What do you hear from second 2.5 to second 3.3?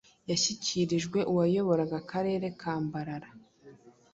ka Mbarara,